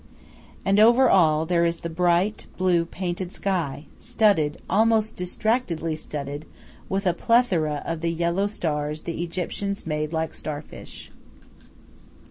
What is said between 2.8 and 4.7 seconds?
painted sky, studded,